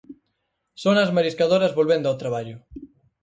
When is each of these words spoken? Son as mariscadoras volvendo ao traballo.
Son 0.83 0.95
as 1.03 1.13
mariscadoras 1.17 1.75
volvendo 1.79 2.07
ao 2.09 2.19
traballo. 2.21 2.57